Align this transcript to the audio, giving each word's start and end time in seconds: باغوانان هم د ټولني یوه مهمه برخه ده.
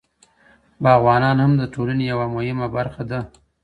باغوانان 0.83 1.37
هم 1.43 1.53
د 1.57 1.63
ټولني 1.73 2.03
یوه 2.11 2.25
مهمه 2.35 2.67
برخه 2.75 3.03
ده. 3.11 3.19